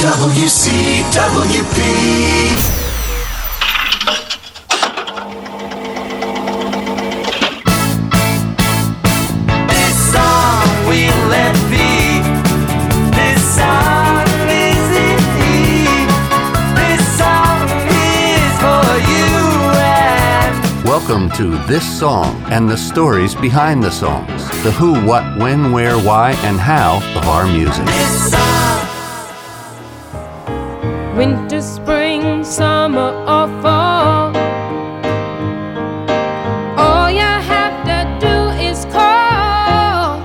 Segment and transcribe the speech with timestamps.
[0.00, 1.76] WCWP.
[9.68, 12.22] This song we let be.
[13.14, 15.20] This song is it.
[16.74, 19.36] This song is for you
[19.76, 25.72] and Welcome to This Song and the stories behind the songs, the who, what, when,
[25.72, 27.84] where, why, and how of our music.
[31.20, 34.34] Winter, spring, summer, or fall.
[36.78, 40.16] All you have to do is call,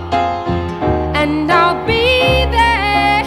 [1.14, 3.26] and I'll be there.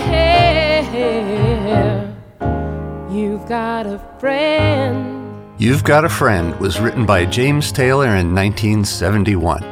[3.10, 5.52] You've got a friend.
[5.58, 9.62] You've Got a Friend was written by James Taylor in 1971.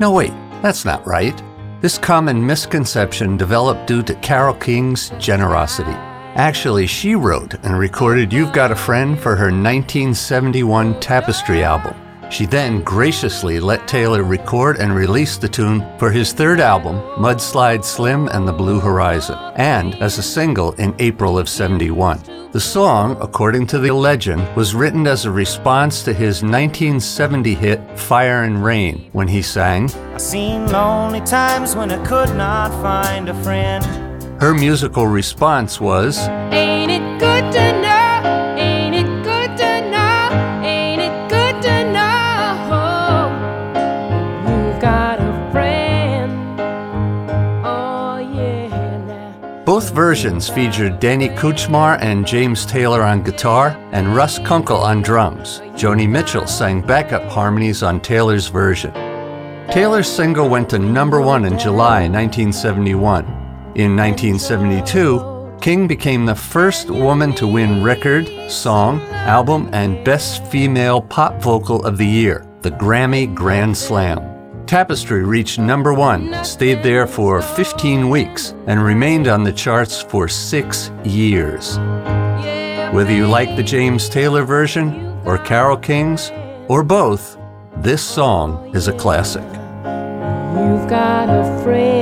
[0.00, 0.32] No, wait,
[0.62, 1.38] that's not right.
[1.82, 6.11] This common misconception developed due to Carole King's generosity.
[6.36, 11.94] Actually, she wrote and recorded You've Got a Friend for her 1971 Tapestry album.
[12.30, 17.84] She then graciously let Taylor record and release the tune for his third album, Mudslide
[17.84, 22.22] Slim and the Blue Horizon, and as a single in April of 71.
[22.52, 27.98] The song, according to the legend, was written as a response to his 1970 hit
[27.98, 33.28] Fire and Rain when he sang, I seen lonely times when I could not find
[33.28, 34.01] a friend.
[34.42, 36.18] Her musical response was,
[36.50, 38.56] Ain't it good to know?
[38.58, 40.64] Ain't it good to know?
[40.64, 43.30] Ain't it good to know?
[44.48, 46.60] You've got a friend.
[47.64, 49.62] Oh, yeah, now.
[49.64, 55.60] Both versions featured Danny Kortchmar and James Taylor on guitar and Russ Kunkel on drums.
[55.76, 58.92] Joni Mitchell sang backup harmonies on Taylor's version.
[59.70, 63.41] Taylor's single went to number one in July 1971.
[63.74, 71.00] In 1972, King became the first woman to win record, song, album, and Best Female
[71.00, 74.20] Pop Vocal of the Year, the Grammy Grand Slam.
[74.66, 80.28] Tapestry reached number one, stayed there for 15 weeks, and remained on the charts for
[80.28, 81.78] six years.
[82.92, 86.30] Whether you like the James Taylor version, or Carole King's,
[86.68, 87.38] or both,
[87.78, 89.44] this song is a classic.
[90.60, 92.01] You've got a friend.